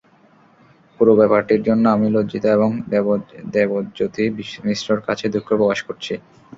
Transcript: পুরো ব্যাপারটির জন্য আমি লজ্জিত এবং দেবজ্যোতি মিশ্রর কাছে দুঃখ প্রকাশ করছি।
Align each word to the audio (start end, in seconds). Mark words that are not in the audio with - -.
পুরো 0.99 1.13
ব্যাপারটির 1.19 1.61
জন্য 1.67 1.83
আমি 1.95 2.07
লজ্জিত 2.15 2.45
এবং 2.57 2.69
দেবজ্যোতি 3.55 4.23
মিশ্রর 4.65 4.99
কাছে 5.07 5.25
দুঃখ 5.33 5.47
প্রকাশ 5.51 5.79
করছি। 5.87 6.13